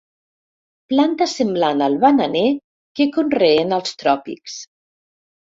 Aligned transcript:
Planta 0.93 1.27
semblant 1.33 1.83
al 1.89 1.97
bananer 2.05 2.43
que 3.01 3.09
conreen 3.19 3.79
als 3.79 3.95
tròpics. 4.03 4.59